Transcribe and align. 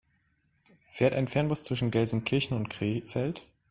Fährt 0.81 1.13
ein 1.13 1.27
Fernbus 1.27 1.61
zwischen 1.61 1.91
Gelsenkirchen 1.91 2.57
und 2.57 2.71
Krefeld? 2.71 3.43